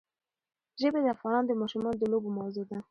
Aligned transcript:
ژبې 0.81 0.99
د 1.03 1.07
افغان 1.15 1.43
ماشومانو 1.61 1.99
د 2.01 2.03
لوبو 2.11 2.29
موضوع 2.37 2.63
ده. 2.69 2.77